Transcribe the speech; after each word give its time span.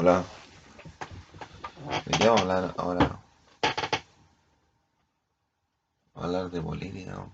Hola, 0.00 0.24
¿de 2.06 2.18
qué 2.18 2.28
vamos 2.28 2.42
a 2.42 2.42
hablar 2.42 2.74
ahora? 2.76 3.20
Hablar 6.14 6.50
de 6.52 6.60
política. 6.60 7.28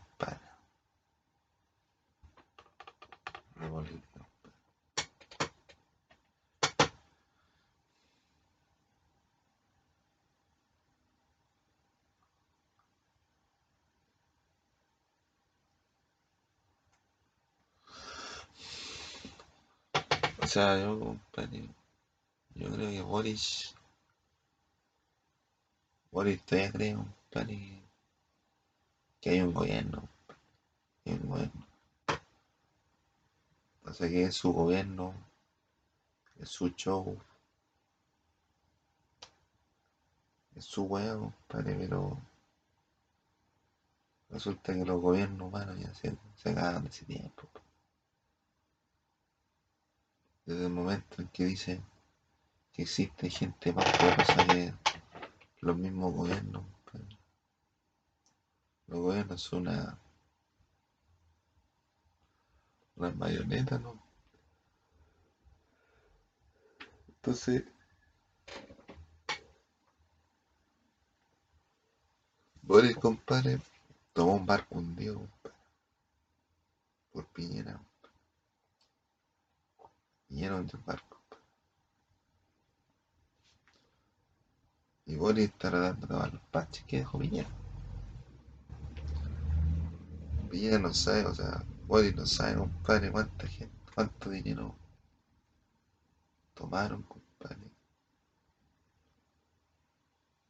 O 20.41 20.47
sea, 20.47 20.79
yo, 20.79 21.17
yo 22.55 22.71
creo 22.71 22.91
que 22.91 23.03
Boris, 23.03 23.75
Boris 26.11 26.41
todavía 26.43 26.71
cree, 26.71 26.95
compadre, 26.95 27.83
que 29.21 29.31
hay 29.31 29.41
un 29.41 29.53
gobierno, 29.53 30.09
que 31.03 31.11
hay 31.11 31.17
un 31.17 31.29
gobierno. 31.29 31.67
O 33.85 33.93
sea, 33.93 34.09
que 34.09 34.25
es 34.25 34.35
su 34.35 34.53
gobierno, 34.53 35.15
es 36.39 36.49
su 36.49 36.69
show, 36.69 37.19
es 40.55 40.65
su 40.65 40.85
hueá, 40.85 41.17
compadre, 41.17 41.75
pero 41.75 42.19
resulta 44.31 44.75
que 44.75 44.85
los 44.85 45.01
gobiernos 45.01 45.49
humanos 45.49 45.79
ya 45.79 45.93
se, 45.95 46.17
se 46.37 46.51
ese 46.89 47.05
tiempo. 47.05 47.49
Desde 50.47 50.65
el 50.65 50.71
momento 50.71 51.21
en 51.21 51.29
que 51.29 51.45
dice 51.45 51.81
que 52.75 52.83
existe 52.83 53.31
gente 53.31 53.73
más 53.73 53.85
poderosa 53.97 54.47
que 54.49 54.75
los 55.61 55.77
mismos 55.77 56.13
gobiernos. 56.13 56.65
Los 58.89 59.01
gobiernos 59.01 59.41
son 59.41 59.69
una, 59.69 59.99
una 62.97 63.11
marioneta, 63.13 63.79
¿no? 63.79 64.03
Entonces, 67.09 67.65
Boris, 72.61 72.97
compadre, 72.97 73.61
tomó 74.13 74.35
un 74.35 74.47
barco 74.47 74.79
hundido, 74.79 75.19
compadre, 75.21 75.57
por 77.13 77.27
Piñera. 77.27 77.81
Piñera 80.27 80.57
hundió 80.57 80.79
el 80.79 80.85
barco. 80.85 81.14
Y 85.07 85.17
Boris 85.17 85.47
está 85.47 85.71
tratando 85.71 86.07
de 86.07 86.13
lavar 86.13 86.33
los 86.33 86.43
parches 86.45 86.85
que 86.87 86.99
dejó 86.99 87.19
Piñera. 87.19 87.49
Piñera 90.51 90.79
no 90.79 90.95
sabe, 90.95 91.27
o 91.27 91.35
sea, 91.35 91.63
Boris 91.87 92.15
no 92.17 92.25
sabe, 92.25 92.57
compadre, 92.57 93.13
cuánta 93.13 93.47
gente, 93.47 93.93
cuánto 93.95 94.31
dinero 94.31 94.75
tomaron, 96.55 97.03
compadre. 97.03 97.71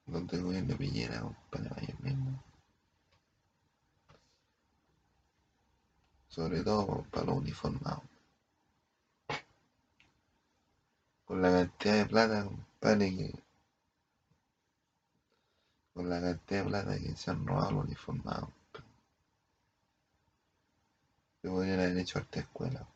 Donde 0.07 0.37
el 0.37 0.43
gobierno 0.45 0.69
de 0.69 0.77
Piñera, 0.77 1.21
compadre, 1.21 1.71
vaya 1.71 1.97
mismo. 2.01 2.45
Sobre 6.29 6.63
todo 6.63 7.05
para 7.11 7.27
los 7.27 7.39
uniformados. 7.39 8.05
Con 11.25 11.43
la 11.43 11.51
cantidad 11.51 11.95
de 11.97 12.07
plata, 12.07 12.45
compadre, 12.45 13.17
que. 13.17 13.44
Con 15.95 16.11
la 16.11 16.21
cantidad 16.21 16.65
de 16.65 16.69
plata 16.69 16.99
que 16.99 17.17
se 17.17 17.31
han 17.31 17.47
robado 17.47 17.71
los 17.73 17.85
uniformados. 17.85 18.51
compadre. 18.51 18.89
Se 21.41 21.49
podrían 21.49 21.81
haber 21.81 21.99
hecho 21.99 22.19
arte 22.19 22.41
escuela. 22.41 22.87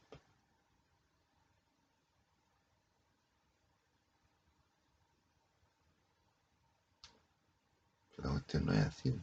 Pero 8.16 8.28
la 8.28 8.34
cuestión 8.34 8.66
no 8.66 8.72
es 8.72 8.86
así. 8.86 9.20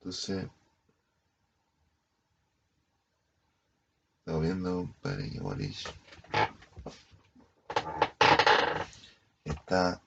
Entonces, 0.00 0.46
estamos 4.18 4.42
viendo, 4.42 4.94
que 5.02 5.40
Boris 5.40 5.84
está 9.44 10.00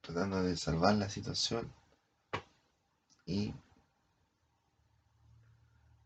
tratando 0.00 0.42
de 0.42 0.56
salvar 0.56 0.94
la 0.94 1.08
situación 1.08 1.72
y 3.26 3.52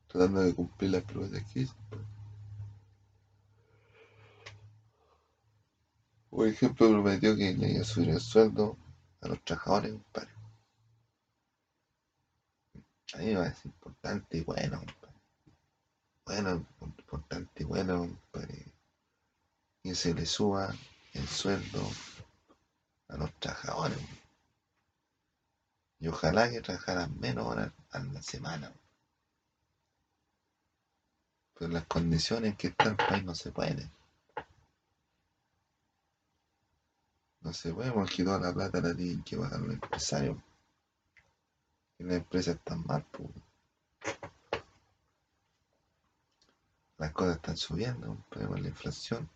tratando 0.09 0.41
de 0.41 0.55
cumplir 0.55 0.91
las 0.91 1.03
promesas 1.03 1.43
que 1.53 1.61
hizo. 1.61 1.75
Por 6.31 6.49
ejemplo, 6.49 6.89
prometió 6.89 7.37
que 7.37 7.53
le 7.53 7.73
iba 7.73 7.83
a 7.83 7.85
subir 7.85 8.11
el 8.11 8.21
sueldo 8.21 8.79
a 9.21 9.29
los 9.29 9.45
trabajadores, 9.45 9.93
compadre. 9.93 10.31
A 13.13 13.19
mí 13.19 13.27
me 13.27 13.37
parece 13.37 13.69
importante 13.69 14.39
y 14.39 14.41
bueno. 14.43 14.81
Bueno, 16.31 16.65
importante 16.81 17.65
bueno, 17.65 18.07
compadre. 18.31 18.65
Que 19.83 19.97
se 19.97 20.15
le 20.15 20.25
suba 20.25 20.73
el 21.13 21.27
sueldo 21.27 21.83
a 23.09 23.17
los 23.17 23.33
trabajadores. 23.41 23.99
Y 25.99 26.07
ojalá 26.07 26.49
que 26.49 26.61
trabajaran 26.61 27.19
menos 27.19 27.49
horas 27.49 27.73
a 27.91 27.99
la 27.99 28.23
semana. 28.23 28.73
Pero 31.59 31.73
las 31.73 31.87
condiciones 31.87 32.53
en 32.53 32.57
que 32.57 32.69
está 32.69 32.91
el 32.91 32.97
país 32.97 33.25
no 33.25 33.35
se 33.35 33.51
puede. 33.51 33.91
No 37.41 37.53
se 37.53 37.75
puede 37.75 37.91
porque 37.91 38.23
toda 38.23 38.39
la 38.39 38.55
plata 38.55 38.81
la 38.81 38.95
tienen 38.95 39.25
que 39.25 39.37
pagar 39.37 39.59
los 39.63 39.75
empresarios. 39.75 40.39
Y 41.99 42.05
las 42.05 42.19
empresas 42.19 42.55
están 42.55 42.87
mal, 42.87 43.05
pues. 43.11 43.31
Las 47.01 47.13
cosas 47.13 47.37
están 47.37 47.57
subiendo, 47.57 48.09
compadre, 48.09 48.47
con 48.47 48.63
la 48.63 48.69
inflación. 48.69 49.31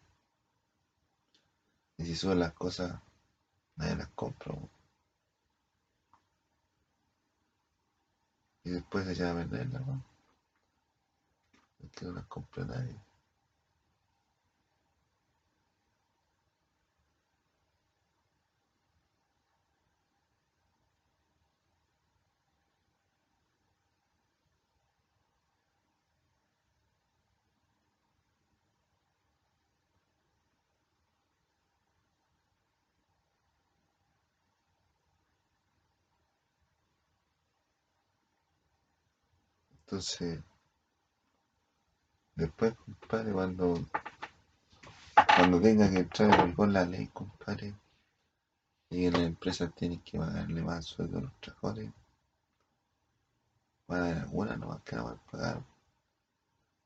Y 1.97 2.05
si 2.05 2.15
suben 2.15 2.41
las 2.41 2.53
cosas, 2.53 3.01
nadie 3.77 3.97
las 3.97 4.09
compra. 4.09 4.55
Y 8.65 8.71
después 8.71 9.07
se 9.07 9.13
echa 9.13 9.31
a 9.31 9.33
venderlas, 9.33 9.87
¿no? 9.87 10.05
No 12.03 12.13
las 12.13 12.27
compra 12.27 12.67
nadie. 12.67 13.01
Entonces, 39.95 40.41
después, 42.35 42.75
compadre, 42.75 43.31
cuando, 43.33 43.89
cuando 45.37 45.61
tenga 45.61 45.89
que 45.89 45.99
entrar 45.99 46.41
en 46.41 46.47
vigor 46.51 46.69
la 46.71 46.85
ley, 46.85 47.07
compadre, 47.13 47.73
y 48.91 49.03
que 49.03 49.11
las 49.13 49.21
empresas 49.21 49.73
tienen 49.77 50.01
que 50.01 50.19
pagarle 50.19 50.63
más 50.63 50.85
sueldo 50.87 51.19
a 51.19 51.21
los 51.21 51.41
trabajadores, 51.41 51.93
van 53.87 54.01
a 54.01 54.05
haber 54.07 54.19
algunas 54.19 54.59
nomás 54.59 54.83
que 54.83 54.97
van 54.97 55.15
a 55.15 55.31
pagar 55.31 55.63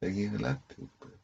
de 0.03 0.11
aquí 0.11 0.27
adelante, 0.27 0.75
compadre. 0.77 1.19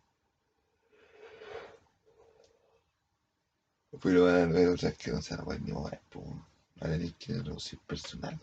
Pero 4.01 4.25
van 4.25 4.37
a 4.37 4.43
haber 4.45 4.69
otras 4.69 4.97
que 4.97 5.11
no 5.11 5.21
se 5.21 5.35
van 5.35 5.43
a 5.43 5.45
poder 5.45 5.61
ni 5.61 5.73
mover, 5.73 6.01
van 6.15 6.45
a 6.81 6.95
tener 6.95 7.13
que 7.17 7.35
reducir 7.35 7.79
personal. 7.81 8.41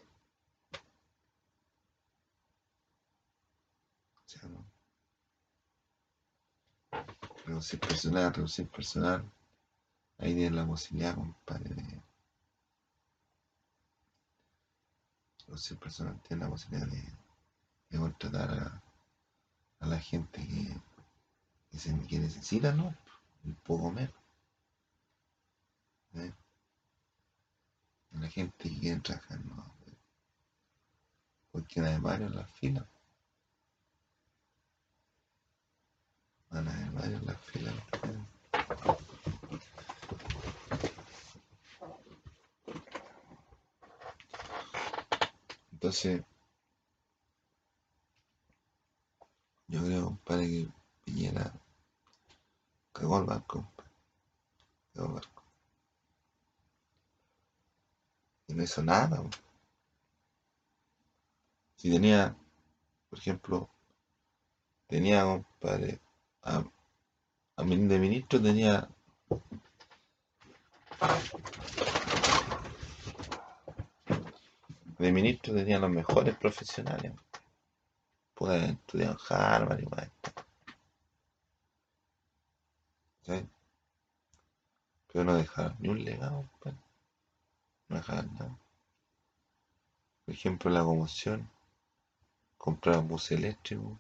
No. 4.44 4.66
Reducir 7.46 7.80
personal, 7.80 8.34
reducir 8.34 8.68
personal. 8.70 9.30
Ahí 10.18 10.34
tienen 10.34 10.56
la 10.56 10.66
posibilidad, 10.66 11.16
compadre, 11.16 11.74
de 11.76 12.02
el 15.70 15.78
personal 15.78 16.20
tiene 16.22 16.44
la 16.44 16.50
posibilidad 16.50 16.88
de, 16.88 17.04
de 17.90 17.98
contratar 17.98 18.52
a, 18.52 18.82
a 19.82 19.88
la 19.88 20.00
gente 20.00 20.42
que, 20.48 20.78
que, 22.08 22.20
necesita, 22.20 22.72
¿no? 22.72 22.96
Un 23.44 23.56
poco 23.56 23.92
menos. 23.92 24.14
¿eh? 26.16 26.34
La 28.12 28.30
gente 28.30 28.70
que 28.70 28.80
quiere 28.80 29.00
trabajar, 29.02 29.44
¿no? 29.46 29.74
Porque 31.52 31.82
varios 31.82 32.32
en 32.32 32.38
la 32.38 32.46
fila. 32.46 32.88
Van 36.52 36.68
a 36.68 36.74
haber 36.74 36.92
varios. 36.92 37.22
Entonces, 45.72 46.22
yo 49.68 49.82
creo, 49.84 50.06
compadre, 50.06 50.48
que 50.48 50.68
Piñera 51.04 51.54
cagó 52.92 53.20
el 53.20 53.26
barco. 53.26 53.68
Cagó 54.94 55.08
el 55.08 55.14
barco. 55.14 55.44
Y 58.48 58.54
no 58.54 58.64
hizo 58.64 58.84
nada. 58.84 59.24
Si 61.78 61.90
tenía, 61.90 62.36
por 63.10 63.18
ejemplo, 63.18 63.70
tenía, 64.88 65.24
compadre, 65.24 66.00
a, 66.44 66.64
a 67.58 67.64
de 67.64 68.00
ministro 68.00 68.42
tenía 68.42 68.90
de 75.02 75.12
ministro 75.12 75.54
tenía 75.54 75.80
los 75.80 75.90
mejores 75.90 76.36
profesionales. 76.38 77.14
Pude 78.36 78.72
estudiar 78.72 79.12
en 79.12 79.18
Harvard 79.30 79.80
y 79.80 79.86
más. 79.88 80.10
Pero 85.08 85.26
no 85.26 85.36
dejaron 85.36 85.76
ni 85.80 85.90
un 85.90 86.04
legado. 86.04 86.50
No 87.90 87.98
dejaron 87.98 88.34
nada. 88.36 88.58
Por 90.26 90.36
ejemplo, 90.36 90.70
la 90.72 90.84
conmoción 90.84 91.50
comprar 92.58 93.02
bus 93.02 93.32
eléctrico, 93.32 93.98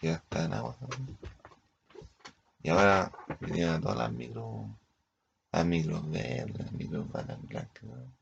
ya 0.00 0.14
está 0.14 0.44
en 0.44 0.54
agua 0.54 0.76
Y 2.62 2.70
ahora 2.70 3.12
vinieron 3.40 3.80
todas 3.80 3.98
las 3.98 4.12
micros, 4.12 4.66
las 5.52 5.64
micros 5.66 6.10
verdes, 6.10 6.58
las 6.58 6.72
micros 6.72 7.06
blancas, 7.10 7.82
¿no? 7.82 8.20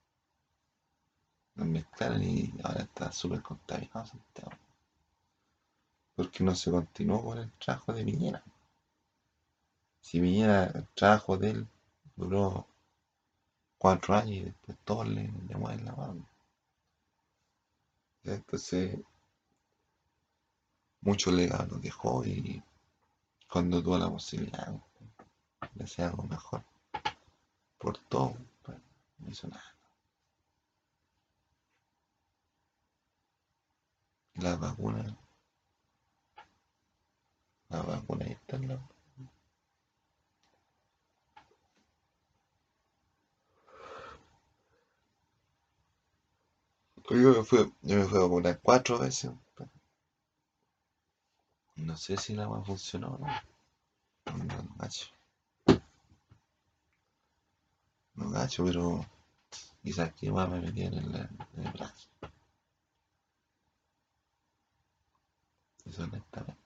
Las 1.54 1.66
mezclaron 1.66 2.22
y 2.22 2.52
ahora 2.62 2.82
está 2.82 3.12
súper 3.12 3.42
contaminado 3.42 4.06
Santiago. 4.06 4.52
Porque 6.14 6.44
no 6.44 6.54
se 6.54 6.70
continuó 6.70 7.24
con 7.24 7.38
el 7.38 7.50
trabajo 7.52 7.92
de 7.92 8.04
Viñera. 8.04 8.42
Si 10.00 10.20
Viñera, 10.20 10.66
el 10.66 10.86
trabajo 10.94 11.36
de 11.36 11.50
él 11.50 11.68
duró 12.16 12.66
cuatro 13.76 14.14
años 14.14 14.30
y 14.36 14.40
después 14.42 14.78
todos 14.84 15.08
le, 15.08 15.30
le 15.48 15.56
mueven 15.56 15.84
la 15.84 15.92
mano. 15.92 16.26
Entonces, 18.24 18.98
mucho 21.00 21.30
legado 21.30 21.66
nos 21.66 21.82
dejó 21.82 22.24
y 22.24 22.62
cuando 23.50 23.82
tuvo 23.82 23.98
la 23.98 24.10
posibilidad 24.10 24.72
de 25.74 25.84
hacer 25.84 26.06
algo 26.06 26.24
mejor, 26.24 26.62
por 27.78 27.96
todo, 28.08 28.36
pues, 28.62 28.78
no 29.18 29.30
hizo 29.30 29.48
nada. 29.48 29.74
La 34.34 34.56
vacuna, 34.56 35.16
la 37.70 37.82
vacuna 37.82 38.24
ahí 38.24 38.32
está 38.32 38.56
en 38.56 38.68
la... 38.68 38.78
Yo 47.10 47.16
me 47.16 47.42
fui, 47.42 47.72
yo 47.82 47.96
me 47.96 48.04
fui 48.04 48.18
a 48.18 48.22
vacunar 48.22 48.60
cuatro 48.62 48.98
veces. 48.98 49.30
No 51.78 51.96
sé 51.96 52.16
si 52.18 52.34
la 52.34 52.42
agua 52.42 52.62
funcionó 52.62 53.08
o 53.14 53.18
no. 53.18 53.26
No 54.36 54.68
gacho. 54.76 55.06
No 58.16 58.28
gacho, 58.30 58.64
pero 58.66 59.06
quizás 59.82 60.12
que 60.12 60.30
más 60.30 60.48
me 60.50 60.60
metían 60.60 60.92
en, 60.92 61.12
la, 61.12 61.30
el 61.56 61.72
brazo. 61.72 62.08
Eso 65.84 66.04
honestamente. 66.04 66.57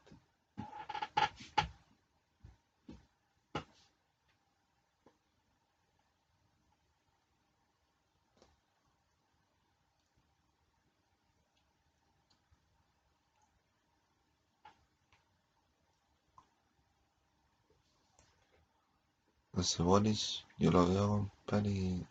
Boris, 19.78 20.44
yo 20.58 20.70
lo 20.70 20.86
veo, 20.88 21.30
compadre, 21.46 21.70
y... 21.70 22.06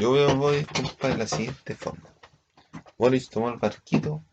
Yo 0.00 0.12
veo 0.12 0.30
a 0.30 0.64
compadre, 0.66 1.14
de 1.14 1.18
la 1.18 1.26
siguiente 1.26 1.74
forma. 1.74 2.08
Boris 2.96 3.28
tomó 3.28 3.50
el 3.50 3.58
barquito. 3.58 4.24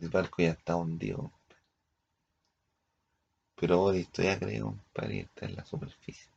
El 0.00 0.08
barco 0.08 0.42
ya 0.42 0.50
está 0.50 0.76
hundido, 0.76 1.18
compadre. 1.18 1.62
Pero 3.54 3.78
Boris 3.78 4.10
todavía 4.10 4.38
cree, 4.38 4.60
compadre, 4.60 5.16
y 5.16 5.20
está 5.20 5.46
en 5.46 5.56
la 5.56 5.64
superficie. 5.64 6.30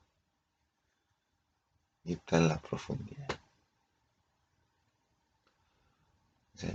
Y 2.03 2.13
está 2.13 2.37
en 2.37 2.47
la 2.47 2.57
profundidad. 2.59 3.27
¿Sí? 6.55 6.67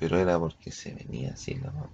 Pero 0.00 0.18
era 0.18 0.36
porque 0.36 0.72
se 0.72 0.92
venía 0.94 1.32
así 1.34 1.54
la 1.54 1.70
mano. 1.70 1.92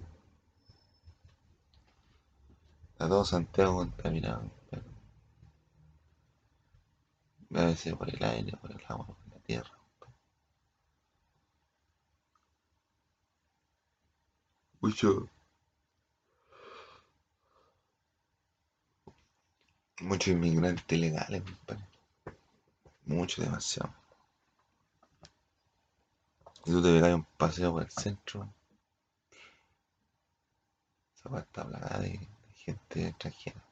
Está 2.91 3.07
todo 3.07 3.23
Santiago 3.23 3.75
contaminado, 3.75 4.49
pero 4.71 4.83
a 7.55 7.65
veces 7.65 7.93
por 7.95 8.09
el 8.09 8.23
aire, 8.23 8.55
por 8.57 8.71
el 8.71 8.81
agua, 8.87 9.05
por 9.07 9.33
la 9.33 9.39
tierra. 9.41 9.77
Mucho, 14.81 15.29
muchos 20.01 20.29
inmigrantes 20.33 20.97
ilegales. 20.97 21.43
Mucho, 23.07 23.41
demasiado. 23.41 23.91
Y 26.67 26.71
tú 26.71 26.81
te 26.83 26.91
pegas 26.91 27.15
un 27.15 27.23
paseo 27.37 27.71
por 27.71 27.83
el 27.83 27.89
centro. 27.89 28.53
Esa 31.15 31.29
parte 31.29 31.47
está 31.47 31.65
plagada 31.65 31.99
de, 31.99 32.09
de 32.09 32.53
gente 32.55 33.07
extranjera. 33.07 33.63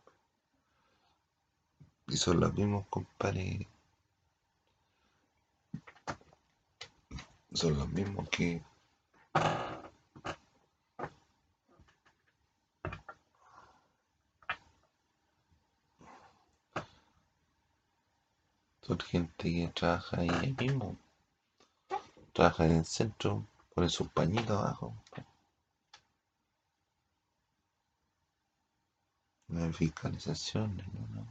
Y 2.07 2.15
son 2.15 2.39
los 2.39 2.53
mismos 2.53 2.87
compadres. 2.87 3.67
Son 7.51 7.77
los 7.77 7.89
mismos 7.89 8.29
que. 8.29 8.63
Son 18.83 18.99
gente 18.99 19.51
que 19.51 19.71
trabaja 19.75 20.21
ahí 20.21 20.55
mismo. 20.57 20.97
Trabaja 22.35 22.65
en 22.65 22.73
el 22.73 22.85
centro, 22.85 23.47
pone 23.73 23.87
sus 23.89 24.09
pañitos 24.09 24.57
abajo. 24.57 24.93
No 29.47 29.63
hay 29.63 29.71
fiscalización, 29.71 30.75
no, 30.75 31.07
no. 31.07 31.27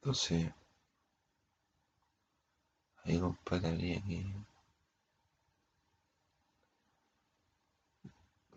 Entonces, 0.00 0.52
ahí 3.04 3.18
compadre 3.18 4.02
que 4.06 4.24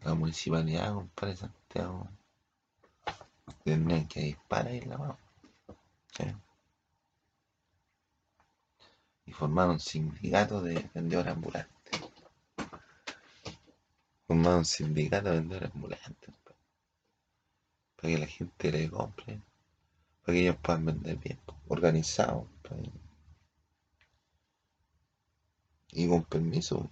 la 0.03 0.13
municipalidad, 0.13 0.93
compadre 0.93 1.35
Santiago, 1.35 2.09
tendrían 3.63 4.07
que 4.07 4.21
disparar 4.21 4.67
ahí 4.67 4.81
la 4.81 4.97
mano. 4.97 5.17
¿sí? 6.17 6.25
formaron 9.37 9.73
un 9.73 9.79
sindicato 9.79 10.61
de 10.61 10.89
vendedores 10.95 11.31
ambulantes. 11.31 12.01
Formaron 14.25 14.65
sindicato 14.65 15.29
de 15.29 15.35
vendedores 15.37 15.71
ambulantes. 15.75 16.33
Para 17.95 18.13
que 18.13 18.17
la 18.17 18.25
gente 18.25 18.71
le 18.71 18.89
compre. 18.89 19.39
Para 20.23 20.33
que 20.33 20.41
ellos 20.41 20.57
puedan 20.61 20.85
vender 20.85 21.17
bien. 21.17 21.39
Organizados. 21.67 22.47
Y 25.91 26.07
con 26.07 26.23
permiso. 26.23 26.89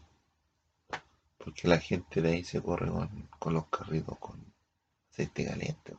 Porque 1.46 1.68
la 1.68 1.78
gente 1.78 2.24
de 2.24 2.30
ahí 2.30 2.44
se 2.44 2.60
corre 2.60 2.90
con, 3.38 3.54
los 3.54 3.68
carritos 3.68 4.18
con 4.18 4.44
aceite 5.12 5.46
caliente. 5.46 5.96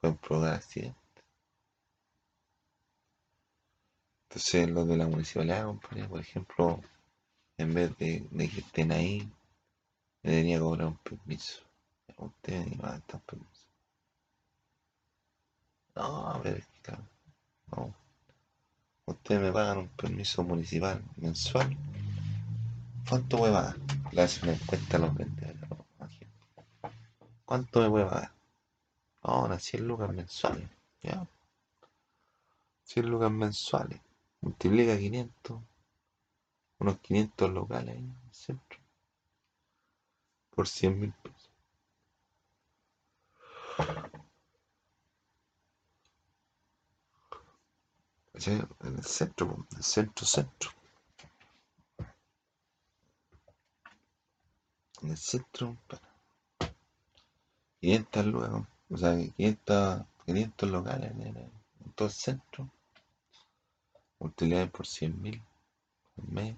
Pueden 0.00 0.16
provocar 0.16 0.54
accidentes. 0.54 1.24
Entonces 4.28 4.68
los 4.70 4.88
de 4.88 4.96
la 4.96 5.06
municipalidad, 5.06 5.72
por 6.08 6.18
ejemplo, 6.18 6.80
en 7.58 7.74
vez 7.74 7.96
de, 7.98 8.26
que 8.28 8.60
estén 8.60 8.90
ahí, 8.90 9.30
me 10.24 10.32
debería 10.32 10.58
cobrar 10.58 10.88
un 10.88 10.96
permiso. 10.96 11.62
Usted 12.16 12.66
me 12.66 12.76
va 12.78 12.88
a 12.94 12.98
dar 12.98 13.20
permiso. 13.20 13.66
No, 15.94 16.28
a 16.28 16.38
ver, 16.38 16.66
claro. 16.82 17.04
No. 17.70 17.94
Ustedes 19.06 19.42
me 19.42 19.52
pagan 19.52 19.78
un 19.78 19.88
permiso 19.90 20.42
municipal 20.42 21.00
mensual. 21.18 21.76
¿Cuánto 23.08 23.38
voy 23.38 23.50
a 23.50 23.52
pagar? 23.52 23.76
Le 24.12 24.22
hacen 24.22 24.44
una 24.44 24.58
encuesta 24.58 24.96
a 24.96 25.00
los 25.00 25.14
vendedores. 25.14 25.60
¿Cuánto 27.44 27.90
me 27.90 28.02
a 28.02 28.08
pagar? 28.08 28.32
Ahora, 29.22 29.58
100 29.58 29.86
lucas 29.86 30.12
mensuales. 30.12 30.68
¿Ya? 31.02 31.26
100 32.84 33.10
lucas 33.10 33.30
mensuales. 33.30 34.00
Multiplica 34.40 34.96
500. 34.96 35.60
Unos 36.78 36.98
500 36.98 37.50
locales 37.50 37.94
ahí 37.94 38.00
en 38.00 38.16
el 38.26 38.34
centro. 38.34 38.80
Por 40.50 40.66
100 40.66 40.98
mil 41.00 41.12
pesos. 41.12 41.50
En 48.34 48.96
el 48.96 49.04
centro, 49.04 49.66
en 49.70 49.76
el 49.76 49.82
centro, 49.84 50.26
centro. 50.26 50.70
En 55.02 55.10
el 55.10 55.16
centro, 55.16 55.76
500 57.80 58.26
luego, 58.26 58.66
o 58.90 58.96
sea, 58.96 59.16
500, 59.16 60.02
500 60.26 60.70
locales 60.70 61.10
en, 61.10 61.36
en 61.36 61.92
todo 61.94 62.08
el 62.08 62.14
centro 62.14 62.70
multiplicado 64.22 64.70
por 64.70 64.86
100 64.86 65.20
mil 65.20 65.42
al 66.16 66.28
mes, 66.28 66.56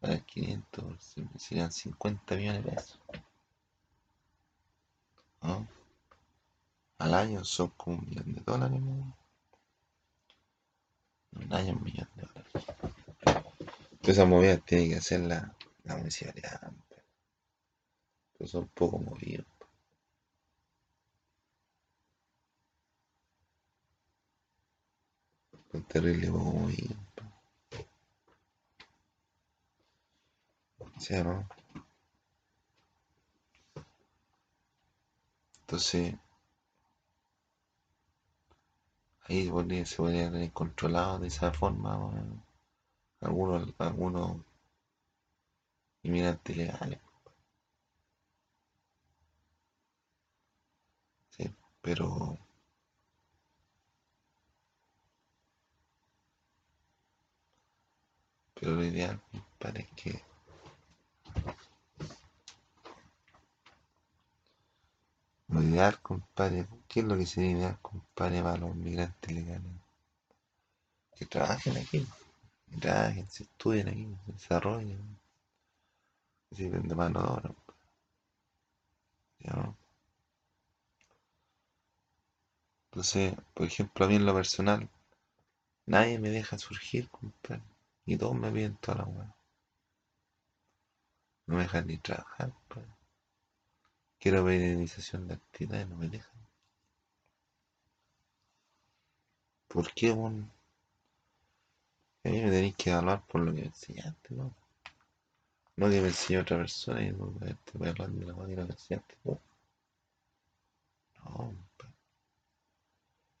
para 0.00 0.18
500 0.18 1.14
serían 1.38 1.70
50 1.70 2.36
millones 2.36 2.64
de 2.64 2.70
pesos. 2.72 3.00
Al 6.98 7.14
año 7.14 7.44
son 7.44 7.68
como 7.76 7.98
un 7.98 8.08
millón 8.08 8.34
de 8.34 8.40
dólares. 8.40 8.80
¿no? 8.80 9.16
Un 11.32 11.52
año 11.52 11.74
un 11.74 11.82
millón 11.82 12.08
de 12.16 12.22
dólares. 12.22 12.52
esa 14.02 14.24
movida 14.24 14.56
tiene 14.58 14.88
que 14.88 14.96
hacer 14.96 15.20
la, 15.84 15.96
municipalidad. 15.96 16.72
Pero 18.36 18.48
son 18.48 18.68
poco 18.68 18.98
movidos. 18.98 19.46
terrible 25.88 26.30
muy 26.30 26.96
¿Sí 30.98 31.14
no? 31.22 31.48
Entonces, 35.60 36.14
ahí 39.24 39.46
se 39.46 39.96
podría 39.96 40.30
tener 40.30 40.52
controlado 40.52 41.18
de 41.18 41.28
esa 41.28 41.52
forma 41.52 42.12
algunos, 43.20 43.74
algunos 43.78 44.36
inmigrantes 46.04 46.56
legales. 46.56 47.00
Sí, 51.28 51.44
pero 51.82 52.38
Pero 58.54 58.72
lo 58.76 58.84
ideal, 58.84 59.20
compadre, 59.30 59.82
es 59.82 60.02
que 60.02 60.22
lo 65.48 65.62
ideal, 65.62 65.98
compadre, 66.02 66.66
¿qué 66.86 67.00
es 67.00 67.06
lo 67.06 67.16
que 67.16 67.24
sería 67.24 67.52
ideal, 67.52 67.78
compadre, 67.80 68.42
para 68.42 68.58
los 68.58 68.76
migrantes 68.76 69.32
legales? 69.32 69.72
Que 71.16 71.24
trabajen 71.26 71.76
aquí, 71.76 72.06
que 72.70 72.76
trabajen, 72.78 73.30
se 73.30 73.44
estudien 73.44 73.88
aquí, 73.88 74.16
se 74.26 74.32
desarrollen, 74.32 75.13
sirven 76.54 76.88
de 76.88 76.94
mano 76.94 77.20
de 77.20 77.28
obra. 77.28 77.54
¿Ya 79.40 79.74
Entonces, 82.90 83.34
por 83.54 83.66
ejemplo, 83.66 84.04
a 84.04 84.08
mí 84.08 84.14
en 84.16 84.24
lo 84.24 84.34
personal, 84.34 84.88
nadie 85.86 86.18
me 86.18 86.30
deja 86.30 86.58
surgir, 86.58 87.08
compadre. 87.10 87.62
Y 88.06 88.16
todos 88.16 88.36
me 88.36 88.50
piden 88.52 88.76
toda 88.76 88.98
la 88.98 89.04
weá. 89.04 89.34
No 91.46 91.56
me 91.56 91.62
dejan 91.62 91.86
ni 91.86 91.98
trabajar, 91.98 92.52
pues. 92.68 92.86
Quiero 94.18 94.44
ver 94.44 94.60
iniciación 94.60 95.28
de 95.28 95.34
actividades, 95.34 95.88
no 95.88 95.96
me 95.96 96.08
dejan. 96.08 96.34
¿Por 99.68 99.92
qué, 99.92 100.12
bueno? 100.12 100.48
A 102.24 102.28
mí 102.28 102.40
me 102.42 102.50
tenéis 102.50 102.76
que 102.76 102.90
evaluar 102.90 103.26
por 103.26 103.40
lo 103.40 103.54
que 103.54 103.64
enseñaste, 103.64 104.34
¿no? 104.34 104.54
No 105.76 105.90
que 105.90 106.00
me 106.00 106.08
enseñe 106.08 106.38
otra 106.38 106.58
persona 106.58 107.02
y 107.02 107.10
no 107.10 107.32
te 107.64 107.78
voy 107.78 107.88
a 107.88 107.90
hablar 107.90 108.10
de 108.10 108.26
la 108.26 108.34
que 108.34 108.56
no 108.56 108.66
me 108.66 108.72
enseñaste, 108.72 109.16
¿no? 109.24 109.40
Pues. 111.76 111.92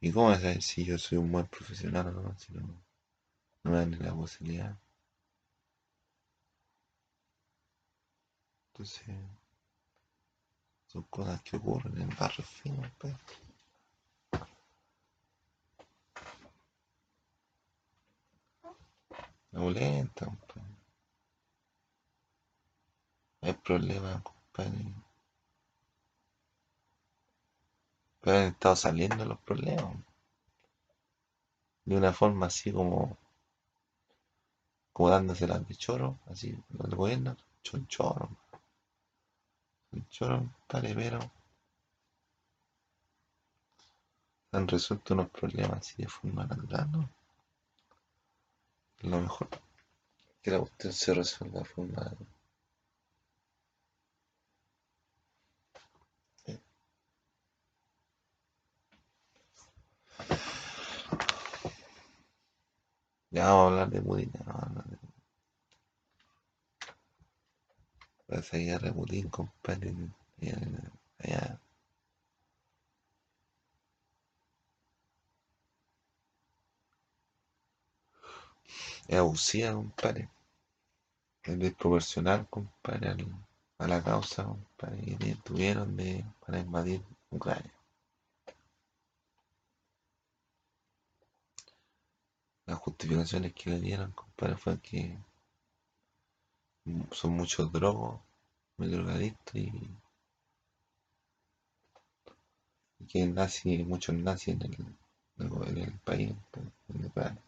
¿Y 0.00 0.12
cómo 0.12 0.28
vas 0.28 0.38
a 0.38 0.42
saber 0.42 0.62
si 0.62 0.84
yo 0.84 0.98
soy 0.98 1.18
un 1.18 1.32
buen 1.32 1.46
profesional 1.46 2.08
o 2.08 2.12
no? 2.12 2.38
Si 2.38 2.52
no 2.52 2.84
no 3.64 3.70
me 3.70 3.78
dan 3.78 3.90
ni 3.90 3.96
la 3.96 4.14
posibilidad. 4.14 4.76
Entonces, 8.72 9.16
son 10.86 11.02
cosas 11.04 11.40
que 11.42 11.56
ocurren 11.56 11.96
en 11.96 12.10
el 12.10 12.16
barrio 12.16 12.44
fino, 12.44 12.82
pues. 12.98 13.14
lenta, 19.52 20.26
compadre. 20.26 20.63
Hay 20.63 20.63
problemas, 23.64 24.22
compadre. 24.22 24.94
Pero 28.20 28.38
han 28.38 28.44
estado 28.44 28.76
saliendo 28.76 29.24
los 29.24 29.38
problemas. 29.40 29.96
De 31.84 31.96
una 31.96 32.12
forma 32.12 32.46
así 32.46 32.72
como 32.72 33.18
como 34.94 35.10
dándoselas 35.10 35.66
de 35.66 35.74
choro, 35.74 36.20
así, 36.30 36.56
el 36.78 36.94
gobierno, 36.94 37.36
chonchoro, 37.64 38.30
chonchoro, 39.90 40.48
pero 40.68 41.18
han 44.52 44.68
resuelto 44.68 45.14
unos 45.14 45.30
problemas 45.30 45.80
así 45.80 46.02
de 46.02 46.08
forma 46.08 46.46
natural, 46.46 46.92
¿no? 46.92 47.10
Lo 49.02 49.20
mejor 49.20 49.48
que 50.40 50.52
la 50.52 50.60
cuestión 50.60 50.92
se 50.92 51.12
resuelva 51.12 51.58
de 51.58 51.64
forma 51.64 52.12
Ya 63.30 63.46
vamos 63.46 63.64
a 63.64 63.66
hablar 63.66 63.90
de 63.90 64.00
Putin. 64.00 64.30
Ya 64.32 64.40
vamos 64.44 64.62
a 64.62 64.66
hablar 64.66 64.84
de 64.86 64.96
Putin. 64.96 65.14
Esa 68.28 68.56
guerra 68.58 68.88
de 68.88 68.92
Putin, 68.94 69.28
compadre. 69.28 69.94
Allá. 71.18 71.60
Es 79.08 79.18
abusiva, 79.18 79.72
compadre. 79.72 80.28
Es 81.42 81.58
desproporcional, 81.58 82.48
compadre, 82.48 83.16
a 83.78 83.86
la 83.88 84.02
causa, 84.02 84.44
compadre, 84.44 85.16
que 85.18 85.34
tuvieron 85.44 85.96
de, 85.96 86.24
para 86.40 86.60
invadir 86.60 87.02
Ucrania. 87.30 87.73
Las 92.66 92.78
justificaciones 92.78 93.52
que 93.54 93.70
le 93.70 93.80
dieron, 93.80 94.12
compadre, 94.12 94.56
fue 94.56 94.78
que 94.80 95.18
son 97.12 97.32
muchos 97.32 97.72
drogos, 97.72 98.20
muy 98.76 98.88
drogadictos 98.88 99.54
y, 99.54 99.70
que 103.08 103.26
nazi, 103.26 103.84
muchos 103.84 104.14
nazis 104.14 104.54
en 104.54 104.62
el, 104.62 104.74
en 105.38 105.78
el 105.78 105.92
país, 106.00 106.32
en 106.88 107.04
Ucrania. 107.06 107.42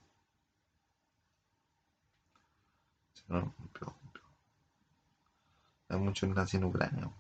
No, 3.28 3.52
hay 5.88 5.99
muchos 5.99 6.28
nazis 6.28 6.54
en 6.54 6.64
Ucrania. 6.64 7.11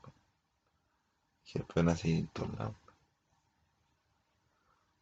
Siempre 1.44 1.82
nazis 1.82 2.18
en 2.20 2.26
todos 2.28 2.58
lados. 2.58 2.85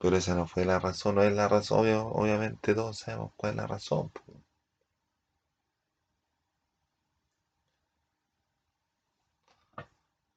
Pero 0.05 0.19
esa 0.19 0.35
no 0.35 0.47
fue 0.47 0.67
la 0.67 0.79
razón, 0.79 1.15
no 1.15 1.23
es 1.23 1.33
la 1.33 1.49
razón, 1.49 1.87
obviamente 1.89 2.75
todos 2.75 2.99
sabemos 2.99 3.33
cuál 3.37 3.53
es 3.53 3.57
la 3.57 3.67
razón. 3.67 4.13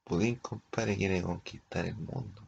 Pudín, 0.05 0.37
compadre, 0.37 0.95
quiere 0.95 1.21
conquistar 1.21 1.85
el 1.85 1.97
mundo. 1.97 2.47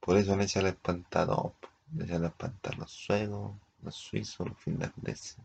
Por 0.00 0.18
eso 0.18 0.36
le 0.36 0.44
echa 0.44 0.60
el 0.60 0.66
espantador, 0.66 1.54
le 1.94 2.04
echa 2.04 2.16
el 2.16 2.26
espantar 2.26 2.76
los 2.76 2.90
suecos, 2.90 3.54
los 3.80 3.94
suizos, 3.94 4.46
los 4.46 4.58
finlandeses, 4.58 5.38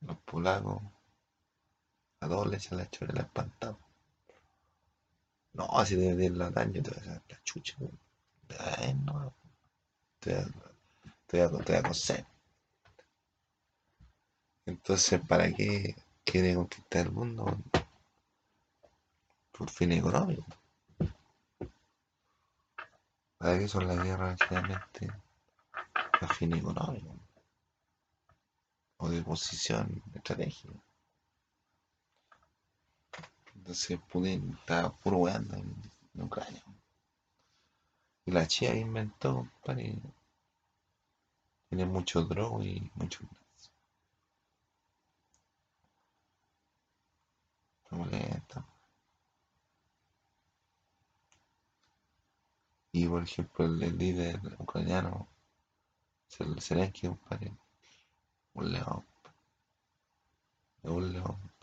los 0.00 0.18
polacos, 0.18 0.82
a 2.18 2.26
todos 2.26 2.48
les 2.48 2.66
echa 2.66 2.74
la 2.74 2.90
chora 2.90 3.12
el 3.12 3.20
espantado. 3.20 3.83
No, 5.54 5.66
así 5.78 5.94
de 5.96 6.14
decir 6.14 6.36
la 6.36 6.50
daño, 6.50 6.82
te 6.82 6.90
voy 6.90 7.08
a 7.08 7.22
la 7.28 7.42
chucha, 7.44 7.76
Ay, 8.58 8.94
no. 8.94 9.34
Te 10.18 10.44
voy 11.32 11.40
a, 11.40 11.82
te. 11.82 12.26
Entonces, 14.66 15.20
¿para 15.28 15.52
qué 15.52 15.94
quiere 16.24 16.54
conquistar 16.54 17.06
el 17.06 17.12
mundo? 17.12 17.58
Por 19.52 19.70
fin 19.70 19.92
económico. 19.92 20.44
¿Para 23.38 23.58
qué 23.58 23.68
son 23.68 23.86
las 23.86 24.02
guerras 24.02 24.38
generalmente? 24.48 25.12
A 26.20 26.26
fin 26.28 26.54
económico. 26.54 27.16
O 28.96 29.08
de 29.08 29.22
posición 29.22 30.02
estratégica. 30.14 30.83
Entonces 33.64 33.98
Putin 34.12 34.54
estaba 34.60 34.92
puro 34.92 35.16
weando 35.16 35.56
en, 35.56 35.74
Ucrania. 36.22 36.62
Y 38.26 38.30
la 38.30 38.46
chía 38.46 38.74
inventó, 38.76 39.48
compadre. 39.62 39.98
Tiene 41.70 41.86
mucho 41.86 42.22
drogo 42.24 42.62
y 42.62 42.90
mucho 42.94 43.20
Está 47.82 47.96
molesta. 47.96 48.66
Y 52.92 53.08
por 53.08 53.22
ejemplo, 53.22 53.64
el, 53.64 53.96
líder 53.96 54.40
ucraniano, 54.58 55.26
Zelensky, 56.28 57.08
compadre, 57.08 57.56
un 58.52 58.72
león. 58.72 59.06
Un 60.82 61.12
león. 61.12 61.53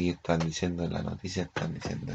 Y 0.00 0.08
están 0.08 0.38
diciendo 0.38 0.82
en 0.84 0.94
la 0.94 1.02
noticia, 1.02 1.42
están 1.42 1.74
diciendo 1.74 2.14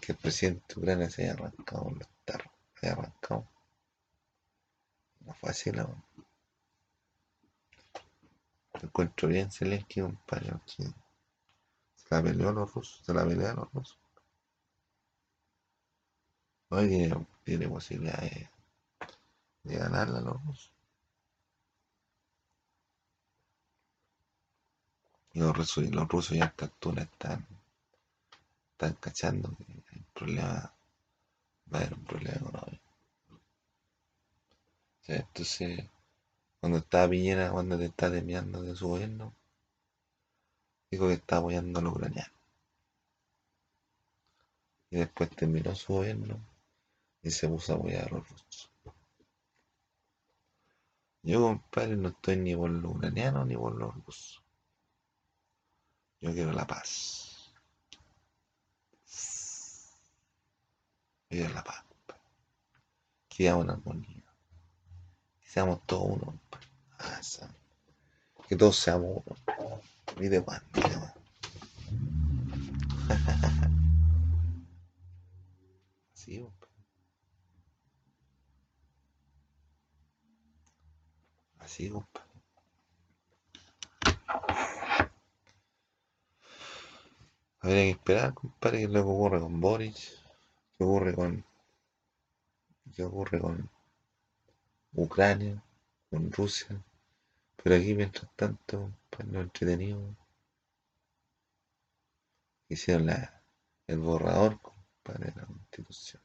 que, 0.00 0.12
el 0.12 0.16
presidente 0.16 0.62
de 0.68 0.80
Ucrania 0.80 1.10
se 1.10 1.24
haya 1.24 1.34
arrancado 1.34 1.90
los 1.90 2.08
tarros, 2.24 2.50
se 2.74 2.86
haya 2.86 2.96
arrancado. 2.96 3.46
No 5.26 5.34
fue 5.34 5.50
así 5.50 5.70
la 5.72 5.82
Lo 5.82 6.00
encuentro 8.82 9.28
bien 9.28 9.52
Zelensky, 9.52 10.00
compadre, 10.00 10.54
que 10.74 10.84
se 11.96 12.06
la 12.08 12.22
peleó 12.22 12.48
a 12.48 12.52
los 12.52 12.72
rusos, 12.72 13.04
se 13.04 13.12
la 13.12 13.26
peleó 13.26 13.50
a 13.50 13.54
los 13.54 13.72
rusos. 13.74 13.98
Hoy 16.70 16.88
tiene, 16.88 17.26
tiene 17.44 17.68
posibilidades 17.68 18.30
de, 18.30 18.50
de 19.64 19.76
ganarle 19.76 20.16
a 20.16 20.22
los 20.22 20.42
rusos. 20.46 20.79
Los 25.34 25.56
rusos, 25.56 25.90
los 25.90 26.08
rusos 26.08 26.36
ya 26.36 26.44
a 26.44 26.48
esta 26.48 26.64
altura 26.66 27.02
están, 27.02 27.46
cachando 29.00 29.56
que 29.56 29.64
hay 29.92 30.04
problema, 30.12 30.72
va 31.72 31.78
a 31.78 31.82
haber 31.82 31.94
un 31.94 32.04
problema 32.04 32.36
económico. 32.36 32.90
Entonces, 35.06 35.84
cuando 36.60 36.78
estaba 36.78 37.08
Piñera, 37.08 37.50
cuando 37.50 37.78
te 37.78 37.86
está 37.86 38.10
temiendo 38.10 38.62
de 38.62 38.76
su 38.76 38.88
gobierno, 38.88 39.34
dijo 40.90 41.08
que 41.08 41.14
está 41.14 41.38
apoyando 41.38 41.78
a 41.78 41.82
los 41.82 41.94
ucranianos. 41.94 42.32
Y 44.90 44.96
después 44.96 45.30
terminó 45.30 45.74
su 45.74 45.94
gobierno 45.94 46.38
y 47.22 47.30
se 47.30 47.48
puso 47.48 47.72
a 47.72 47.76
apoyar 47.76 48.08
a 48.08 48.14
los 48.14 48.28
rusos. 48.28 48.70
Yo, 51.22 51.42
compadre, 51.42 51.96
no 51.96 52.08
estoy 52.08 52.36
ni 52.36 52.56
por 52.56 52.70
los 52.70 52.94
ucranianos 52.94 53.46
ni 53.46 53.56
por 53.56 53.74
los 53.74 53.94
rusos. 54.04 54.39
Yo 56.20 56.32
quiero 56.32 56.52
la 56.52 56.66
paz. 56.66 57.50
Yo 61.30 61.38
quiero 61.38 61.54
la 61.54 61.64
paz. 61.64 61.84
Que 63.28 63.52
una 63.54 63.72
armonía. 63.72 64.22
Que 65.40 65.48
seamos 65.48 65.80
todos 65.86 66.18
uno. 66.20 66.38
Ah, 66.98 67.20
que 68.46 68.56
todos 68.56 68.76
seamos 68.76 69.22
uno. 69.24 69.36
¿Y 70.20 70.28
de? 70.28 70.44
Así, 76.14 76.38
compa. 76.38 76.66
Así, 81.60 81.88
compa. 81.88 82.29
Habría 87.70 87.84
que 87.84 87.90
esperar, 87.90 88.34
compadre, 88.34 88.78
qué 88.78 88.84
es 88.84 88.90
lo 88.90 89.04
que 89.04 89.10
ocurre 89.10 89.38
con 89.38 89.60
Boris, 89.60 90.20
qué 90.76 90.82
ocurre 90.82 91.14
con. 91.14 91.44
qué 92.96 93.04
ocurre 93.04 93.38
con 93.40 93.70
Ucrania, 94.94 95.62
con 96.10 96.32
Rusia. 96.32 96.82
Pero 97.62 97.76
aquí, 97.76 97.94
mientras 97.94 98.28
tanto, 98.34 98.90
para 99.08 99.24
lo 99.26 99.42
entretenido, 99.42 100.16
hicieron 102.68 103.06
la, 103.06 103.40
el 103.86 104.00
borrador, 104.00 104.60
compadre, 104.60 105.30
de 105.30 105.40
la 105.40 105.46
constitución. 105.46 106.22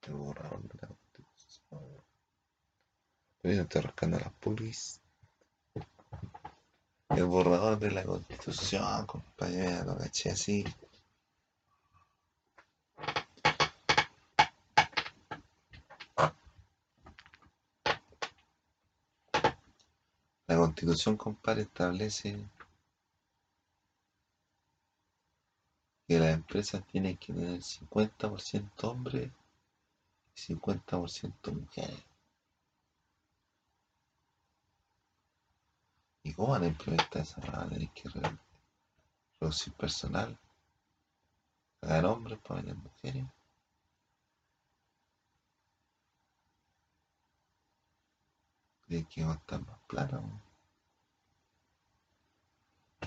El 0.00 0.14
borrador 0.14 0.62
de 0.62 0.78
la 0.80 0.88
constitución. 0.88 2.04
Pero 3.42 3.54
yo 3.54 3.62
estoy 3.64 3.82
rascando 3.82 4.18
las 4.18 4.32
pulgas. 4.32 4.99
El 7.10 7.24
borrador 7.24 7.76
de 7.78 7.90
la 7.90 8.04
constitución, 8.04 9.04
compañero, 9.04 9.84
lo 9.84 9.98
caché 9.98 10.30
así. 10.30 10.64
La 20.46 20.56
constitución, 20.56 21.16
compadre, 21.16 21.62
establece 21.62 22.48
que 26.06 26.18
las 26.18 26.34
empresas 26.34 26.86
tienen 26.86 27.16
que 27.16 27.32
tener 27.32 27.60
50% 27.60 28.84
hombres 28.84 29.30
y 30.36 30.54
50% 30.54 31.52
mujeres. 31.52 32.09
¿Y 36.30 36.32
cómo 36.32 36.52
van 36.52 36.62
a 36.62 36.66
implementar 36.68 37.22
esa 37.22 37.40
manera? 37.40 37.92
que 37.92 38.08
reducir 39.40 39.72
personal, 39.72 40.38
pagar 41.80 42.04
hombres 42.04 42.38
para 42.38 42.62
las 42.62 42.76
mujeres. 42.76 43.24
Tienen 48.86 49.06
que 49.06 49.24
gastar 49.24 49.66
más 49.66 49.78
plata. 49.88 50.22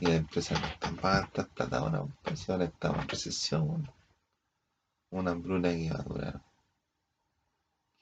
Y 0.01 0.05
las 0.05 0.15
empresas 0.15 0.59
no 0.59 0.67
están 0.67 0.97
pagando 0.97 1.31
tanta 1.31 1.53
plata 1.53 1.77
ahora, 1.77 2.05
pues 2.23 2.49
ahora 2.49 2.65
estamos 2.65 3.03
en 3.03 3.07
recesión. 3.07 3.91
Una 5.11 5.31
hambruna 5.31 5.69
que 5.69 5.91
va 5.91 5.99
a 5.99 6.03
durar, 6.03 6.41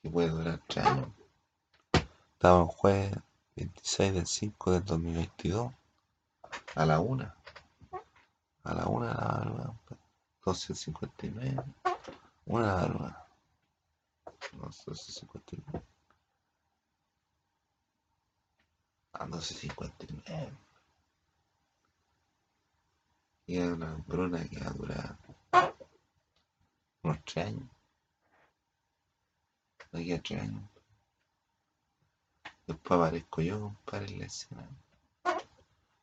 que 0.01 0.09
puede 0.09 0.29
durar 0.29 0.59
tres 0.67 0.83
años. 0.83 1.09
Estaba 2.33 2.61
en 2.61 2.67
jueves 2.67 3.30
26 3.65 4.13
del 4.13 4.27
5 4.27 4.71
del 4.71 4.85
2022 4.85 5.71
a 6.75 6.85
la 6.85 6.99
1 6.99 7.33
a 8.63 8.73
la 8.73 8.85
1 8.87 9.05
de 9.07 9.13
la 9.13 9.21
madrugada 9.21 9.81
12.59. 10.43 11.63
Una 12.45 12.65
de 12.65 12.71
la 12.71 12.77
madrugada. 12.77 13.27
No, 14.53 14.69
12.59. 14.69 15.83
A 19.13 19.27
12.59. 19.27 20.51
Y 23.45 23.57
es 23.57 23.69
una 23.69 23.91
hambruna 23.91 24.47
que 24.47 24.59
va 24.59 24.67
a 24.67 24.73
durar 24.73 25.17
unos 27.03 27.23
tres 27.25 27.47
años. 27.47 27.69
De 29.91 29.99
aquí 29.99 30.13
a 30.13 30.21
tres 30.21 30.41
años. 30.41 30.63
Después 32.67 32.99
aparezco 32.99 33.41
yo, 33.41 33.59
compadre, 33.59 34.13
en 34.13 34.19
la 34.19 34.25
escena. 34.25 34.69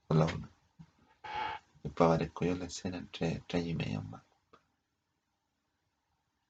Con 0.07 0.19
la 0.19 0.27
una. 0.27 0.51
Después 1.83 2.07
aparezco 2.07 2.45
yo 2.45 2.53
en 2.53 2.59
la 2.59 2.67
escena 2.67 2.99
en 2.99 3.09
tres, 3.09 3.67
y 3.67 3.75
medio 3.75 4.03
más. 4.03 4.23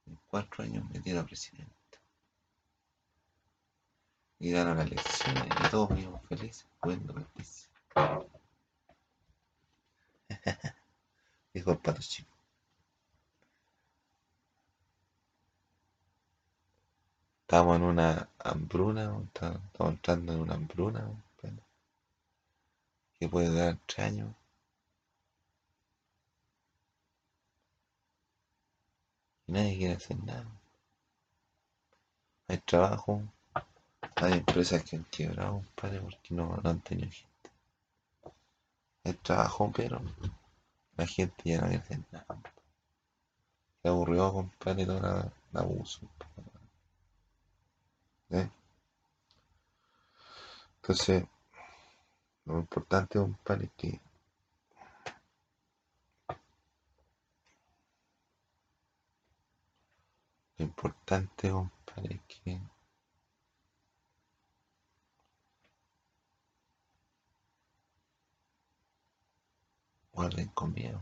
En 0.06 0.18
cuatro 0.28 0.64
años 0.64 0.88
me 0.90 1.00
tiro 1.00 1.20
a 1.20 1.24
presidente. 1.24 1.74
Y 4.40 4.50
gano 4.52 4.74
las 4.74 4.86
elecciones 4.86 5.44
y 5.44 5.68
todos 5.70 5.90
vivimos 5.90 6.24
felices, 6.26 6.66
jugando 6.80 7.14
felices. 7.14 7.68
Dijo 11.52 11.72
el 11.72 11.78
pato 11.78 12.00
chico. 12.00 12.37
Estamos 17.48 17.76
en 17.76 17.82
una 17.82 18.28
hambruna, 18.40 19.22
estamos 19.24 19.62
entrando 19.94 20.34
en 20.34 20.40
una 20.40 20.54
hambruna 20.56 21.10
que 23.18 23.26
puede 23.26 23.50
dar 23.50 23.78
tres 23.86 24.06
años. 24.06 24.34
Y 29.46 29.52
nadie 29.52 29.78
quiere 29.78 29.94
hacer 29.94 30.22
nada. 30.24 30.44
Hay 32.48 32.58
trabajo, 32.58 33.22
hay 34.16 34.32
empresas 34.34 34.84
que 34.84 34.96
han 34.96 35.04
quebrado, 35.04 35.64
padre, 35.74 36.02
porque 36.02 36.34
no, 36.34 36.54
no 36.62 36.68
han 36.68 36.80
tenido 36.80 37.10
gente. 37.10 37.50
Hay 39.04 39.14
trabajo, 39.14 39.72
pero 39.74 40.02
la 40.98 41.06
gente 41.06 41.34
ya 41.44 41.62
no 41.62 41.68
quiere 41.68 41.82
hacer 41.82 42.00
nada. 42.12 42.42
Se 43.80 43.88
aburrió, 43.88 44.34
compadre, 44.34 44.84
todo 44.84 44.98
el 44.98 45.58
abuso. 45.58 46.06
¿Eh? 48.30 48.48
Entonces, 50.76 51.24
lo 52.44 52.58
importante, 52.58 53.18
compadre, 53.18 53.66
es 53.66 53.72
que 53.76 54.00
lo 60.58 60.64
importante, 60.64 61.50
compadre, 61.50 62.14
es 62.14 62.20
que 62.42 62.60
guarden 70.12 70.48
comida. 70.48 71.00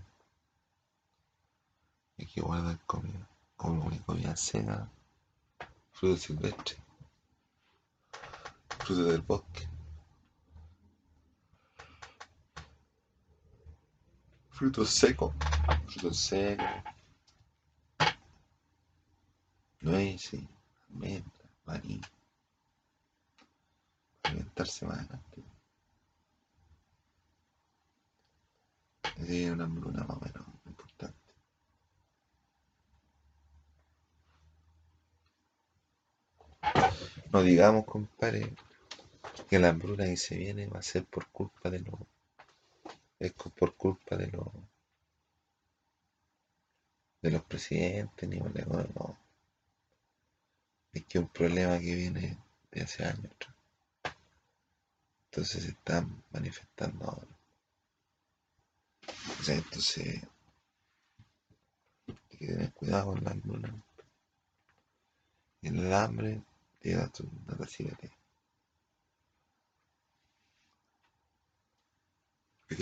Hay 2.18 2.26
que 2.26 2.40
guardar 2.40 2.78
comida. 2.86 3.26
Como 3.56 3.90
comida 4.04 4.36
seca, 4.36 4.88
frutos 5.92 6.20
silvestres, 6.20 6.85
frutos 8.78 9.06
del 9.06 9.20
bosque. 9.22 9.68
Frutos 14.50 14.90
secos, 14.90 15.34
frutos 15.86 16.18
secos, 16.18 16.66
nueces, 19.80 20.40
almendras, 20.88 21.50
maní. 21.66 22.00
Alimentarse 24.22 24.86
más 24.86 24.98
adelante. 24.98 25.44
Es 29.18 29.50
una 29.50 29.64
hambruna 29.64 30.04
más 30.04 30.16
o 30.16 30.20
menos 30.20 30.46
importante. 30.66 31.26
No 37.32 37.42
digamos, 37.42 37.84
compadre, 37.84 38.54
que 39.48 39.58
la 39.58 39.68
hambruna 39.68 40.04
que 40.04 40.16
se 40.16 40.36
viene 40.36 40.66
va 40.66 40.80
a 40.80 40.82
ser 40.82 41.04
por 41.04 41.28
culpa 41.28 41.70
de 41.70 41.80
los. 41.80 42.00
Es 43.18 43.32
por 43.32 43.74
culpa 43.76 44.16
de 44.16 44.26
los. 44.28 44.48
de 47.22 47.30
los 47.30 47.42
presidentes, 47.42 48.28
ni 48.28 48.38
de 48.38 48.66
no. 48.66 49.18
Es 50.92 51.04
que 51.06 51.18
un 51.18 51.28
problema 51.28 51.78
que 51.78 51.94
viene 51.94 52.38
de 52.70 52.82
hace 52.82 53.04
años. 53.04 53.32
Entonces 55.30 55.64
se 55.64 55.70
están 55.70 56.24
manifestando 56.30 57.04
ahora. 57.04 57.36
Entonces 59.48 60.22
hay 62.08 62.38
que 62.38 62.46
tener 62.46 62.72
cuidado 62.72 63.12
con 63.12 63.24
la 63.24 63.30
hambruna. 63.30 63.74
El 65.62 65.92
hambre 65.92 66.42
llega 66.80 67.08
tu 67.08 67.28
natación. 67.46 67.96
¿Ok? 72.70 72.80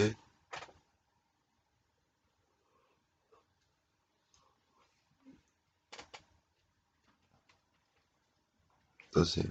Entonces, 9.06 9.46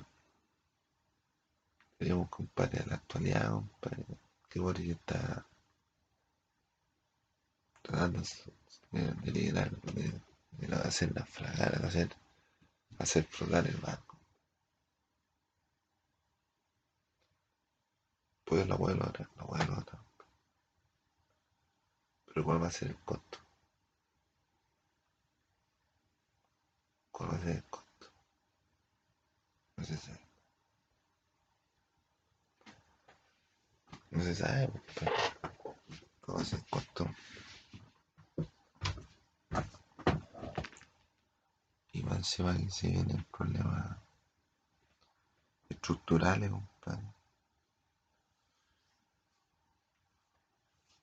queremos 1.97 2.29
compadre 2.29 2.81
a 2.81 2.85
la 2.85 2.95
actualidad, 2.97 3.49
compadre, 3.51 4.05
que 4.47 4.59
Boris 4.59 4.91
está 4.91 5.43
tratando 7.83 8.23
de, 8.91 9.01
de 9.21 9.31
liderar, 9.31 9.69
de, 9.81 10.11
de 10.57 10.75
hacer 10.75 11.13
naufragar, 11.13 11.79
de 11.79 11.87
hacer, 11.87 12.09
hacer 12.99 13.25
flotar 13.25 13.67
el 13.67 13.77
barco. 13.77 14.17
Pues 18.45 18.65
la 18.69 18.75
vuelvo 18.77 19.03
ahora, 19.03 19.29
la 19.35 19.43
vuelvo 19.43 19.73
ahora. 19.73 20.02
Pero 22.33 22.45
¿cuál 22.45 22.63
va 22.63 22.67
a 22.67 22.71
ser 22.71 22.87
el 22.87 22.97
costo? 23.03 23.37
¿Cuál 27.11 27.29
va 27.31 27.35
a 27.35 27.39
ser 27.39 27.57
el 27.57 27.63
costo? 27.65 28.07
No 29.77 29.83
se 29.83 29.97
sabe. 29.97 30.19
No 34.09 34.23
se 34.23 34.35
sabe, 34.35 34.67
pues, 34.67 35.11
¿cuál 36.21 36.37
va 36.37 36.41
a 36.41 36.45
ser 36.45 36.59
el 36.59 36.65
costo? 36.65 37.09
Y 41.91 42.01
más 42.01 42.17
encima 42.17 42.57
que 42.57 42.69
se 42.71 42.87
vienen 42.87 43.23
problemas 43.25 43.97
estructurales, 45.69 46.49
compadre. 46.49 47.12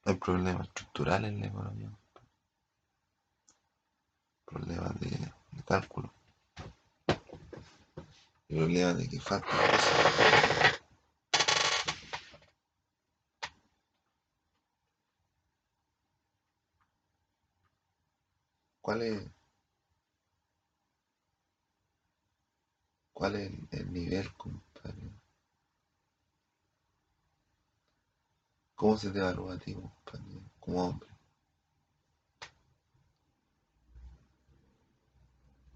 Hay 0.05 0.15
problemas 0.15 0.67
estructurales 0.67 1.31
en 1.31 1.41
la 1.41 1.47
economía. 1.47 1.91
Problemas 4.47 4.99
de, 4.99 5.11
de 5.11 5.63
cálculo. 5.65 6.13
Problemas 8.49 8.97
de 8.99 9.09
que 9.09 9.21
falta. 9.21 9.49
¿Cuál 18.81 19.03
es, 19.03 19.31
cuál 23.13 23.37
es 23.37 23.51
el, 23.51 23.69
el 23.71 23.93
nivel, 23.93 24.33
compadre? 24.35 25.20
¿Cómo 28.81 28.97
se 28.97 29.11
te 29.11 29.19
evalúa 29.19 29.53
a 29.53 29.59
ti, 29.59 29.77
como 30.59 30.83
hombre? 30.87 31.11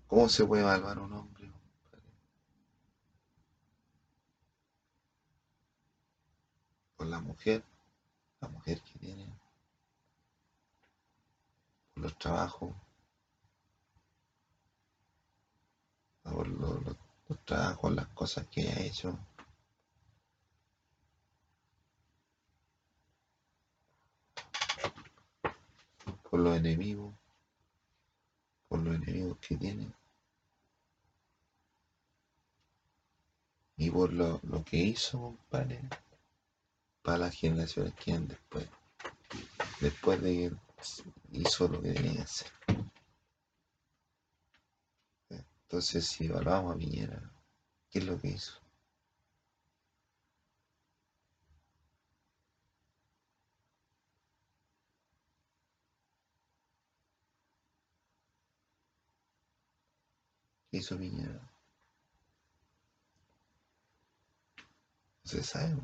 ¿Cómo 0.06 0.30
se 0.30 0.46
puede 0.46 0.62
evaluar 0.62 0.98
un 0.98 1.12
hombre, 1.12 1.50
compadre? 1.50 2.08
Por 6.96 7.06
la 7.06 7.20
mujer, 7.20 7.62
la 8.40 8.48
mujer 8.48 8.80
que 8.82 8.98
tiene, 8.98 9.26
por 11.94 12.02
los 12.04 12.18
trabajos, 12.18 12.72
por 16.24 16.48
los, 16.48 16.84
los- 16.84 16.96
trabajos, 17.44 17.92
las 17.94 18.06
cosas 18.08 18.44
que 18.50 18.62
haya 18.62 18.80
hecho. 18.80 19.16
Por 26.34 26.42
los 26.42 26.56
enemigos, 26.56 27.14
por 28.66 28.80
los 28.80 28.96
enemigos 28.96 29.38
que 29.38 29.56
tiene 29.56 29.94
y 33.76 33.88
por 33.88 34.12
lo, 34.12 34.40
lo 34.42 34.64
que 34.64 34.78
hizo, 34.78 35.20
compadre, 35.20 35.88
para 37.02 37.18
las 37.18 37.36
generaciones 37.36 37.94
que 37.94 38.10
vienen 38.10 38.26
después. 38.26 38.68
Después 39.80 40.20
de 40.22 40.50
que 41.30 41.38
hizo 41.38 41.68
lo 41.68 41.80
que 41.80 41.92
tenía 41.92 42.14
que 42.14 42.22
hacer. 42.22 42.50
Entonces, 45.28 46.04
si 46.04 46.26
evaluamos 46.26 46.74
a 46.74 46.78
Piñera, 46.78 47.30
¿qué 47.88 48.00
es 48.00 48.06
lo 48.06 48.20
que 48.20 48.30
hizo? 48.30 48.63
Hizo 60.78 60.96
Piñera? 60.98 61.40
No 65.24 65.30
se 65.30 65.42
sabe. 65.42 65.76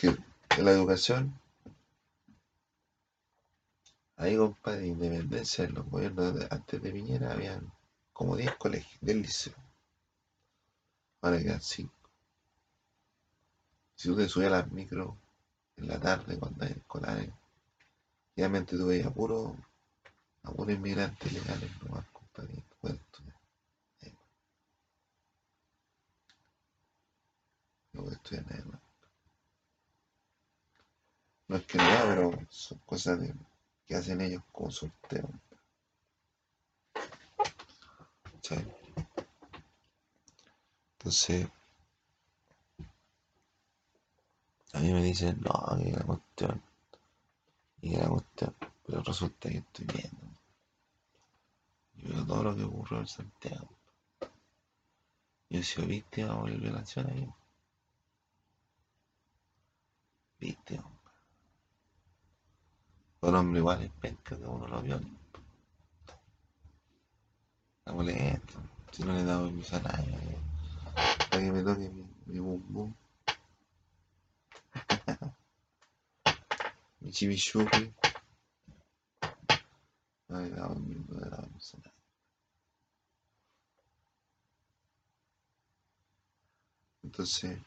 que 0.00 0.62
la 0.62 0.70
educación, 0.72 1.38
ahí 4.16 4.36
compadre, 4.36 4.86
independencia 4.88 5.64
en 5.64 5.74
los 5.74 5.86
gobiernos 5.88 6.34
de- 6.34 6.46
antes 6.50 6.82
de 6.82 6.92
Piñera 6.92 7.32
habían 7.32 7.72
como 8.12 8.36
10 8.36 8.54
colegios 8.56 8.98
del 9.00 9.22
liceo. 9.22 9.54
Ahora 11.22 11.38
quedan 11.38 11.60
5. 11.62 11.95
Si 13.96 14.08
tú 14.08 14.16
te 14.16 14.28
subías 14.28 14.52
a 14.52 14.58
las 14.58 14.70
micro 14.70 15.16
en 15.76 15.88
la 15.88 15.98
tarde 15.98 16.38
cuando 16.38 16.64
hay 16.64 16.72
escolares, 16.72 17.30
realmente 18.36 18.76
tú 18.76 18.86
veías 18.86 19.06
a 19.06 19.10
puro, 19.10 19.56
a 20.42 20.52
puros 20.52 20.74
inmigrantes 20.74 21.32
legales 21.32 21.70
compadre, 22.12 22.62
estudiar. 22.82 23.00
No 27.92 28.02
pueden 28.02 28.18
estudiar 28.18 28.46
nada 28.46 28.64
más. 28.66 28.80
No 31.48 31.56
es 31.56 31.62
que 31.64 31.78
no 31.78 31.84
va, 31.84 32.04
pero 32.08 32.46
son 32.50 32.78
cosas 32.84 33.18
que 33.86 33.94
hacen 33.94 34.20
ellos 34.20 34.42
como 34.52 34.70
sorteo. 34.70 35.30
Entonces, 40.98 41.48
a 44.72 44.80
mí 44.80 44.92
me 44.92 45.02
dicen, 45.02 45.40
no, 45.40 45.76
la 45.76 46.04
cuestión, 46.04 46.62
y 47.80 47.96
la 47.96 48.08
cuestión, 48.08 48.54
pero 48.86 49.02
resulta 49.02 49.48
que 49.48 49.58
estoy 49.58 49.86
viendo. 49.86 50.26
Yo 51.94 52.14
veo 52.14 52.26
todo 52.26 52.42
lo 52.42 52.56
que 52.56 52.64
ocurrió 52.64 52.98
en 53.00 53.06
Santiago. 53.06 53.68
Yo 55.48 55.60
he 55.60 55.62
sido 55.62 55.86
víctima 55.86 56.38
por 56.38 56.50
violación 56.50 57.06
ahí. 57.08 57.32
Víctima. 60.38 60.84
Un 63.20 63.34
hombre 63.34 63.60
igual 63.60 63.82
es 63.82 63.90
penca 63.92 64.36
que 64.36 64.44
uno 64.44 64.66
lo 64.66 64.82
viola. 64.82 65.08
La 67.84 67.92
molesta. 67.92 68.60
Si 68.92 69.04
no 69.04 69.12
le 69.12 69.20
he 69.20 69.24
dado 69.24 69.46
permiso 69.46 69.76
a 69.76 69.80
nadie. 69.80 70.38
Para 71.30 71.42
que 71.42 71.52
me 71.52 71.62
toque 71.62 71.88
mi, 71.88 72.06
mi 72.26 72.38
bum. 72.38 72.92
He 80.28 80.50
dado 80.50 80.74
permiso 80.74 81.78
a. 81.78 81.92
Entonces, 87.02 87.58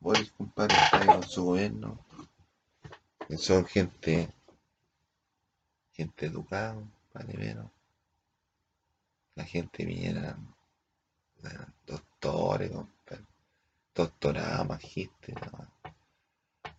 Boris, 0.00 0.30
compadre, 0.32 0.74
está 0.74 1.00
ahí 1.00 1.06
con 1.06 1.22
su 1.22 1.44
gobierno. 1.44 1.98
Que 3.26 3.36
son 3.36 3.66
gente, 3.66 4.32
gente 5.98 6.26
educada, 6.26 6.80
pero 7.12 7.72
la 9.34 9.44
gente 9.44 9.84
viniera, 9.84 10.38
doctores, 11.84 12.70
compadre, 12.70 13.24
doctorados, 13.92 14.68
magísteres, 14.68 15.52
¿no? 15.52 15.68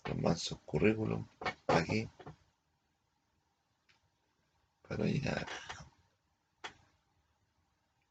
los 0.06 0.18
mansos 0.18 0.58
currículum, 0.66 1.28
¿para 1.66 1.84
qué? 1.84 2.10
Para 4.88 5.04
llegar. 5.04 5.46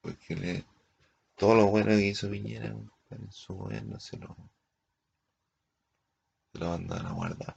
Porque 0.02 0.36
le, 0.36 0.64
todo 1.36 1.54
lo 1.54 1.66
bueno 1.68 1.88
que 1.88 2.06
hizo 2.06 2.30
Piñera 2.30 2.66
en 2.66 3.32
su 3.32 3.54
gobierno 3.54 3.98
se 3.98 4.18
lo, 4.18 4.36
se 6.52 6.58
lo 6.58 6.72
a 6.72 7.12
guardar. 7.12 7.56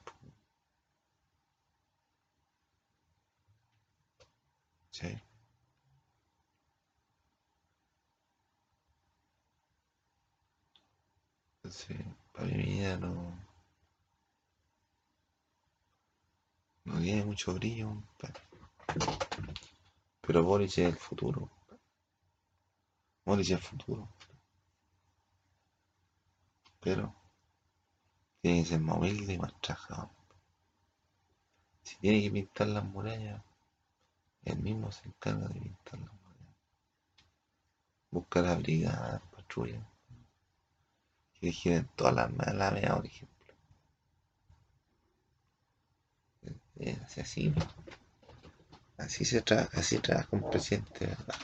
¿Sí? 4.91 5.07
Entonces, 11.63 11.97
para 12.33 12.47
mí 12.47 12.53
Piñera 12.63 12.97
no, 12.97 13.39
no 16.85 16.99
tiene 16.99 17.23
mucho 17.23 17.53
brillo. 17.53 18.03
Pero 20.21 20.43
Boris 20.43 20.77
es 20.77 20.87
el 20.87 20.95
futuro. 20.97 21.49
Boris 23.25 23.47
es 23.51 23.57
el 23.57 23.63
futuro. 23.63 24.09
Pero 26.79 27.15
tiene 28.41 28.63
que 28.63 28.69
ser 28.69 28.79
más 28.79 28.97
humilde 28.97 29.33
y 29.33 29.37
más 29.37 29.53
trabajador. 29.61 30.09
Si 31.83 31.95
tiene 31.97 32.21
que 32.21 32.31
pintar 32.31 32.67
las 32.67 32.83
murallas, 32.83 33.41
él 34.45 34.57
mismo 34.59 34.91
se 34.91 35.07
encarga 35.07 35.47
de 35.47 35.59
pintar 35.59 35.99
las 35.99 36.13
murallas. 36.13 36.55
Busca 38.11 38.41
las 38.41 38.57
brigadas, 38.57 39.21
patrullas, 39.31 39.83
que 41.33 41.47
vigilen 41.47 41.89
todas 41.95 42.15
las 42.15 42.47
alameas, 42.47 42.95
por 42.95 43.05
ejemplo. 43.05 43.31
Es 46.77 47.17
así, 47.19 47.49
¿no? 47.49 47.61
así 48.97 49.25
se 49.25 49.41
trabaja, 49.41 49.79
así 49.79 49.99
trabaja 49.99 50.29
un 50.31 50.49
presidente, 50.49 51.05
de 51.05 51.07
¿verdad? 51.07 51.35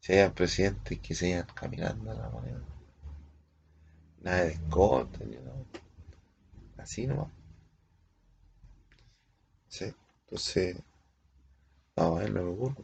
Si 0.00 0.12
hay 0.12 0.28
presidentes 0.30 0.98
que 1.00 1.14
se 1.14 1.30
vayan 1.30 1.46
caminando 1.54 2.12
la 2.14 2.28
moneda, 2.28 2.60
nada 4.20 4.42
de 4.42 4.52
escolta, 4.52 5.18
ni 5.24 5.36
así 6.78 7.06
nomás. 7.06 7.28
Sí, 9.68 9.94
entonces, 10.24 10.76
no, 11.98 12.20
él 12.20 12.32
no 12.34 12.44
me. 12.44 12.74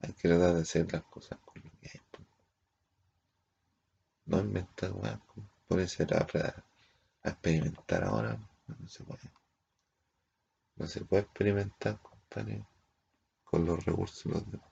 Hay 0.00 0.12
que 0.12 0.28
tratar 0.28 0.54
de 0.56 0.60
hacer 0.60 0.92
las 0.92 1.04
cosas 1.04 1.38
con 1.38 1.62
lo 1.62 1.70
que 1.80 1.88
hay. 1.88 2.00
pues. 2.10 2.28
No 4.24 4.40
inventar 4.40 4.92
weas, 4.92 5.20
pues. 5.34 5.46
ponerse 5.68 6.04
a, 6.04 6.16
a- 7.26 7.28
experimentar 7.30 8.04
ahora, 8.04 8.38
no 8.68 8.88
se 8.88 9.04
puede. 9.04 9.30
No 10.78 10.88
se 10.88 11.04
puede 11.04 11.22
experimentar, 11.22 12.00
compadre, 12.02 12.66
con 13.44 13.66
los 13.66 13.84
recursos 13.84 14.24
de 14.24 14.30
los 14.32 14.50
demás. 14.50 14.69